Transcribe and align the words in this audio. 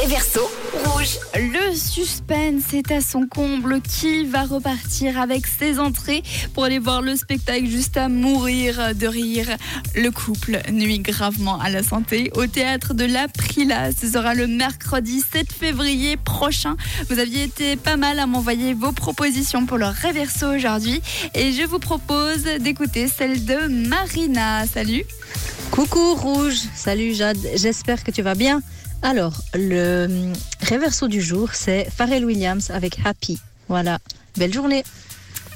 réverso 0.00 0.50
rouge. 0.84 1.18
Le 1.36 1.74
suspense 1.74 2.72
est 2.72 2.90
à 2.90 3.00
son 3.00 3.26
comble. 3.26 3.80
Qui 3.82 4.24
va 4.24 4.44
repartir 4.44 5.20
avec 5.20 5.46
ses 5.46 5.78
entrées 5.78 6.22
pour 6.54 6.64
aller 6.64 6.78
voir 6.78 7.02
le 7.02 7.16
spectacle 7.16 7.66
juste 7.66 7.96
à 7.96 8.08
mourir 8.08 8.94
de 8.94 9.06
rire? 9.06 9.48
Le 9.94 10.10
couple 10.10 10.60
nuit 10.70 11.00
gravement 11.00 11.60
à 11.60 11.68
la 11.68 11.82
santé 11.82 12.30
au 12.34 12.46
théâtre 12.46 12.94
de 12.94 13.04
la 13.04 13.28
Prila. 13.28 13.92
Ce 13.92 14.08
sera 14.08 14.34
le 14.34 14.46
mercredi 14.46 15.22
7 15.32 15.52
février 15.52 16.16
prochain. 16.16 16.76
Vous 17.10 17.18
aviez 17.18 17.44
été 17.44 17.76
pas 17.76 17.96
mal 17.96 18.18
à 18.20 18.26
m'envoyer 18.26 18.72
vos 18.72 18.92
propositions 18.92 19.66
pour 19.66 19.76
le 19.76 19.86
réverso 19.86 20.46
aujourd'hui 20.46 21.02
et 21.34 21.52
je 21.52 21.64
vous 21.64 21.78
propose 21.78 22.44
d'écouter 22.60 23.06
celle 23.06 23.44
de 23.44 23.66
Marina. 23.68 24.66
Salut 24.66 25.04
Coucou 25.70 26.14
Rouge, 26.14 26.58
salut 26.74 27.14
Jade, 27.14 27.38
j'espère 27.54 28.02
que 28.02 28.10
tu 28.10 28.22
vas 28.22 28.34
bien. 28.34 28.60
Alors, 29.02 29.34
le 29.54 30.06
hum, 30.06 30.32
réverso 30.60 31.08
du 31.08 31.22
jour, 31.22 31.50
c'est 31.52 31.88
Pharrell 31.90 32.24
Williams 32.24 32.70
avec 32.70 32.98
Happy. 33.04 33.38
Voilà, 33.68 33.98
belle 34.36 34.52
journée. 34.52 34.82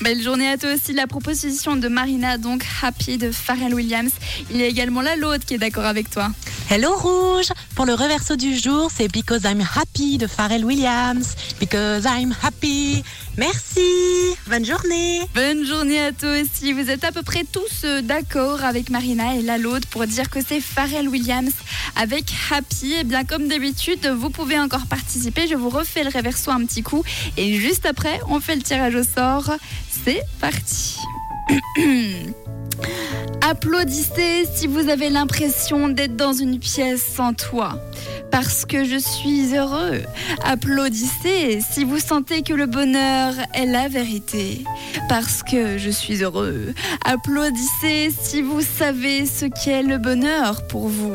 Belle 0.00 0.22
journée 0.22 0.48
à 0.48 0.58
toi 0.58 0.74
aussi. 0.74 0.92
La 0.92 1.06
proposition 1.06 1.74
de 1.76 1.88
Marina, 1.88 2.38
donc 2.38 2.64
Happy 2.82 3.18
de 3.18 3.30
Pharrell 3.30 3.74
Williams. 3.74 4.12
Il 4.50 4.58
y 4.58 4.62
a 4.62 4.66
également 4.66 5.00
là 5.00 5.16
l'autre 5.16 5.44
qui 5.44 5.54
est 5.54 5.58
d'accord 5.58 5.86
avec 5.86 6.10
toi. 6.10 6.30
Hello 6.70 6.94
Rouge 6.94 7.48
Pour 7.76 7.84
le 7.84 7.92
reverso 7.92 8.36
du 8.36 8.56
jour, 8.56 8.90
c'est 8.90 9.06
Because 9.12 9.42
I'm 9.44 9.60
Happy 9.60 10.16
de 10.16 10.26
Pharrell 10.26 10.64
Williams. 10.64 11.34
Because 11.60 12.04
I'm 12.06 12.34
Happy. 12.42 13.04
Merci. 13.36 14.34
Bonne 14.46 14.64
journée. 14.64 15.20
Bonne 15.34 15.62
journée 15.66 16.00
à 16.00 16.12
toi 16.12 16.40
aussi. 16.40 16.72
Vous 16.72 16.88
êtes 16.88 17.04
à 17.04 17.12
peu 17.12 17.22
près 17.22 17.44
tous 17.44 17.82
euh, 17.84 18.00
d'accord 18.00 18.64
avec 18.64 18.88
Marina 18.88 19.34
et 19.34 19.42
la 19.42 19.58
l'autre 19.58 19.86
pour 19.88 20.06
dire 20.06 20.30
que 20.30 20.38
c'est 20.42 20.62
Pharrell 20.62 21.06
Williams 21.06 21.52
avec 21.96 22.32
Happy. 22.50 22.94
Et 22.94 23.04
bien 23.04 23.24
comme 23.24 23.46
d'habitude, 23.46 24.06
vous 24.06 24.30
pouvez 24.30 24.58
encore 24.58 24.86
participer. 24.86 25.46
Je 25.46 25.54
vous 25.54 25.68
refais 25.68 26.02
le 26.02 26.10
reverso 26.10 26.50
un 26.50 26.64
petit 26.64 26.82
coup 26.82 27.04
et 27.36 27.60
juste 27.60 27.84
après, 27.84 28.20
on 28.30 28.40
fait 28.40 28.56
le 28.56 28.62
tirage 28.62 28.94
au 28.94 29.02
sort. 29.04 29.50
C'est 30.02 30.22
parti. 30.40 30.96
Applaudissez 33.48 34.44
si 34.52 34.66
vous 34.66 34.88
avez 34.88 35.08
l'impression 35.08 35.88
d'être 35.88 36.16
dans 36.16 36.32
une 36.32 36.58
pièce 36.58 37.00
sans 37.00 37.32
toit. 37.32 37.78
Parce 38.32 38.64
que 38.64 38.82
je 38.82 38.96
suis 38.96 39.56
heureux. 39.56 40.00
Applaudissez 40.42 41.60
si 41.60 41.84
vous 41.84 42.00
sentez 42.00 42.42
que 42.42 42.52
le 42.52 42.66
bonheur 42.66 43.34
est 43.54 43.66
la 43.66 43.86
vérité. 43.86 44.64
Parce 45.08 45.44
que 45.44 45.78
je 45.78 45.90
suis 45.90 46.24
heureux. 46.24 46.74
Applaudissez 47.04 48.12
si 48.20 48.42
vous 48.42 48.62
savez 48.62 49.26
ce 49.26 49.46
qu'est 49.46 49.84
le 49.84 49.98
bonheur 49.98 50.66
pour 50.66 50.88
vous. 50.88 51.14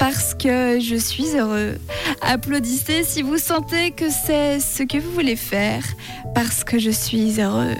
Parce 0.00 0.34
que 0.34 0.80
je 0.80 0.96
suis 0.96 1.36
heureux. 1.36 1.76
Applaudissez 2.22 3.04
si 3.04 3.20
vous 3.20 3.36
sentez 3.36 3.90
que 3.92 4.06
c'est 4.10 4.58
ce 4.58 4.82
que 4.82 4.98
vous 4.98 5.12
voulez 5.12 5.36
faire. 5.36 5.84
Parce 6.34 6.64
que 6.64 6.78
je 6.78 6.90
suis 6.90 7.38
heureux. 7.40 7.76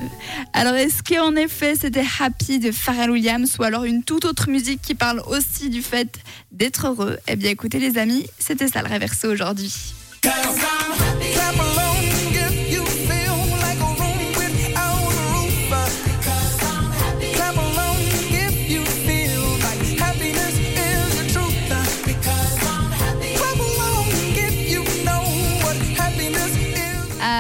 Alors 0.53 0.75
est-ce 0.75 1.03
qu'en 1.03 1.35
effet 1.35 1.75
c'était 1.81 2.05
Happy 2.21 2.59
de 2.59 2.73
Pharrell 2.73 3.11
Williams 3.11 3.57
ou 3.59 3.63
alors 3.63 3.85
une 3.85 4.05
toute 4.05 4.27
autre 4.27 4.51
musique 4.51 4.83
qui 4.83 4.95
parle 4.95 5.23
aussi 5.27 5.71
du 5.71 5.81
fait 5.81 6.19
d'être 6.53 6.89
heureux? 6.89 7.19
Eh 7.27 7.37
bien 7.37 7.51
écoutez 7.51 7.79
les 7.79 7.97
amis, 7.97 8.27
c'était 8.39 8.69
ça 8.69 8.83
le 8.83 8.89
réverso 8.89 9.29
aujourd'hui. 9.29 9.75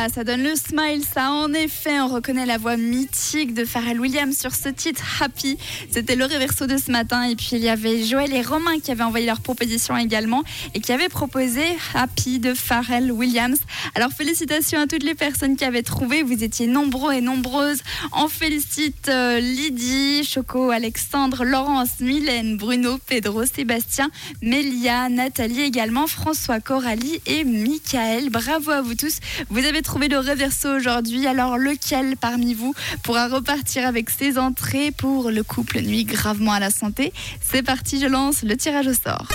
Ça 0.08 0.24
donne 0.24 0.42
le 0.42 0.54
smile, 0.56 1.02
ça. 1.04 1.30
En 1.30 1.52
effet, 1.52 2.00
on 2.00 2.08
reconnaît 2.08 2.46
la 2.46 2.56
voix 2.56 2.78
mythique 2.78 3.52
de 3.52 3.66
Pharrell 3.66 4.00
Williams 4.00 4.34
sur 4.36 4.54
ce 4.54 4.70
titre 4.70 5.04
Happy. 5.20 5.58
C'était 5.90 6.16
le 6.16 6.24
réverso 6.24 6.66
de 6.66 6.78
ce 6.78 6.90
matin. 6.90 7.24
Et 7.24 7.36
puis, 7.36 7.50
il 7.52 7.58
y 7.58 7.68
avait 7.68 8.02
Joël 8.02 8.32
et 8.32 8.40
Romain 8.40 8.80
qui 8.82 8.90
avaient 8.90 9.04
envoyé 9.04 9.26
leur 9.26 9.40
proposition 9.40 9.98
également 9.98 10.42
et 10.74 10.80
qui 10.80 10.92
avaient 10.92 11.10
proposé 11.10 11.62
Happy 11.92 12.38
de 12.38 12.54
Pharrell 12.54 13.12
Williams. 13.12 13.58
Alors, 13.94 14.10
félicitations 14.10 14.80
à 14.80 14.86
toutes 14.86 15.02
les 15.02 15.14
personnes 15.14 15.56
qui 15.56 15.66
avaient 15.66 15.82
trouvé. 15.82 16.22
Vous 16.22 16.42
étiez 16.42 16.66
nombreux 16.66 17.12
et 17.12 17.20
nombreuses. 17.20 17.82
On 18.12 18.28
félicite 18.28 19.08
euh, 19.08 19.38
Lydie, 19.38 20.24
Choco, 20.24 20.70
Alexandre, 20.70 21.44
Laurence, 21.44 22.00
Mylène, 22.00 22.56
Bruno, 22.56 22.98
Pedro, 23.06 23.44
Sébastien, 23.44 24.10
Mélia, 24.40 25.10
Nathalie 25.10 25.60
également, 25.60 26.06
François, 26.06 26.60
Coralie 26.60 27.20
et 27.26 27.44
Michael. 27.44 28.30
Bravo 28.30 28.70
à 28.70 28.80
vous 28.80 28.94
tous. 28.94 29.18
Vous 29.50 29.64
avez 29.66 29.82
trouvé 29.82 29.89
le 29.98 30.18
réverso 30.18 30.68
aujourd'hui. 30.68 31.26
Alors, 31.26 31.58
lequel 31.58 32.16
parmi 32.16 32.54
vous 32.54 32.74
pourra 33.02 33.28
repartir 33.28 33.86
avec 33.86 34.10
ses 34.10 34.38
entrées 34.38 34.90
pour 34.92 35.30
le 35.30 35.42
couple 35.42 35.80
nuit 35.80 36.04
gravement 36.04 36.52
à 36.52 36.60
la 36.60 36.70
santé? 36.70 37.12
C'est 37.40 37.62
parti, 37.62 38.00
je 38.00 38.06
lance 38.06 38.42
le 38.42 38.56
tirage 38.56 38.86
au 38.86 38.94
sort. 38.94 39.26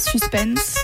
Suspense. 0.00 0.83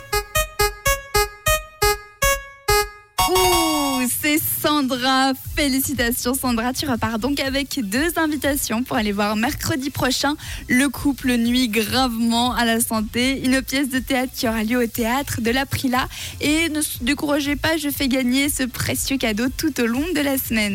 C'est 4.11 4.39
Sandra. 4.39 5.33
Félicitations 5.55 6.35
Sandra, 6.35 6.73
tu 6.73 6.89
repars 6.89 7.19
donc 7.19 7.41
avec 7.41 7.81
deux 7.83 8.11
invitations 8.17 8.83
pour 8.83 8.97
aller 8.97 9.13
voir 9.13 9.37
mercredi 9.37 9.91
prochain 9.91 10.35
le 10.69 10.89
couple 10.89 11.37
nuit 11.37 11.69
gravement 11.69 12.55
à 12.55 12.65
la 12.65 12.81
santé, 12.81 13.41
une 13.45 13.63
pièce 13.63 13.89
de 13.89 13.99
théâtre 13.99 14.33
qui 14.35 14.49
aura 14.49 14.65
lieu 14.65 14.79
au 14.79 14.87
théâtre 14.87 15.41
de 15.41 15.51
l'Aprila. 15.51 16.09
Et 16.41 16.69
ne 16.69 16.81
se 16.81 17.03
découragez 17.03 17.57
pas, 17.57 17.77
je 17.77 17.89
fais 17.91 18.09
gagner 18.09 18.49
ce 18.49 18.65
précieux 18.65 19.17
cadeau 19.17 19.47
tout 19.57 19.81
au 19.81 19.87
long 19.87 20.05
de 20.15 20.21
la 20.21 20.39
semaine. 20.39 20.69